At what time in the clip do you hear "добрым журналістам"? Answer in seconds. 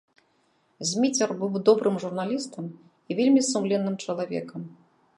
1.69-2.65